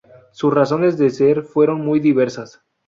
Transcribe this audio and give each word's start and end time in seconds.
Sus 0.31 0.51
razones 0.51 0.97
de 0.97 1.11
ser 1.11 1.43
fueron 1.43 1.81
muy 1.85 1.99
diversas. 1.99 2.63